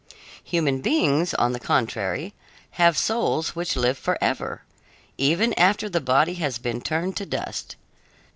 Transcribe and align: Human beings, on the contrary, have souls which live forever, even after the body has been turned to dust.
Human 0.45 0.81
beings, 0.81 1.35
on 1.35 1.51
the 1.53 1.59
contrary, 1.59 2.33
have 2.71 2.97
souls 2.97 3.55
which 3.55 3.75
live 3.75 3.99
forever, 3.99 4.63
even 5.19 5.53
after 5.59 5.87
the 5.89 6.01
body 6.01 6.33
has 6.33 6.57
been 6.57 6.81
turned 6.81 7.15
to 7.17 7.25
dust. 7.27 7.75